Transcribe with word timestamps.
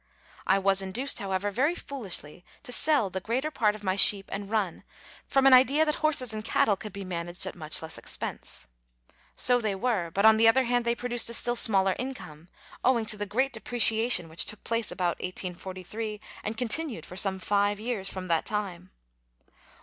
I 0.47 0.57
was 0.57 0.81
induced, 0.81 1.19
however, 1.19 1.51
very 1.51 1.75
foolishly 1.75 2.43
to 2.63 2.71
sell 2.71 3.11
the 3.11 3.19
greater 3.19 3.51
part 3.51 3.75
of 3.75 3.83
my 3.83 3.95
sheep 3.95 4.27
and 4.33 4.49
run, 4.49 4.83
from 5.27 5.45
an 5.45 5.53
idea 5.53 5.85
that 5.85 5.97
horses 5.97 6.33
and 6.33 6.43
cattle 6.43 6.75
could 6.75 6.91
be 6.91 7.05
man 7.05 7.29
aged 7.29 7.45
at 7.45 7.53
much 7.53 7.83
less 7.83 7.99
expense. 7.99 8.65
So 9.35 9.61
they 9.61 9.75
were, 9.75 10.09
but, 10.09 10.25
on 10.25 10.37
the 10.37 10.47
other 10.47 10.63
hand, 10.63 10.85
they 10.85 10.95
produced 10.95 11.29
a 11.29 11.35
still 11.35 11.55
smaller 11.55 11.95
income, 11.99 12.49
owing 12.83 13.05
to 13.05 13.15
the 13.17 13.27
great 13.27 13.53
deprecia 13.53 14.11
tion 14.11 14.27
which 14.27 14.45
took 14.45 14.63
place 14.63 14.91
about 14.91 15.19
1843, 15.21 16.19
and 16.43 16.57
continued 16.57 17.05
for 17.05 17.15
some 17.15 17.37
five 17.37 17.79
years 17.79 18.09
from 18.09 18.27
that 18.27 18.43
time. 18.47 18.89